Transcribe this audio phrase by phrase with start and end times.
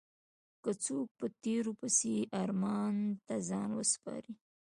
[0.63, 2.95] که څوک په تېرو پسې ارمان
[3.27, 4.33] ته ځان وسپاري.